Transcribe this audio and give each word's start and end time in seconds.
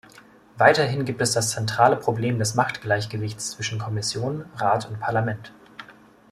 Weiterhin 0.57 1.05
gibt 1.05 1.21
es 1.21 1.33
das 1.33 1.51
zentrale 1.51 1.95
Problem 1.95 2.39
des 2.39 2.55
Machtgleichgewichts 2.55 3.51
zwischen 3.51 3.77
Kommission, 3.77 4.45
Rat 4.55 4.89
und 4.89 4.99
Parlament. 4.99 5.53